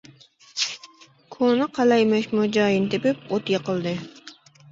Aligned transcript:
كونا 1.33 1.67
قەلەي 1.75 2.07
مەشمۇ 2.13 2.47
جايىنى 2.57 2.89
تېپىپ، 2.95 3.31
ئوت 3.35 3.55
يېقىلدى. 3.57 3.93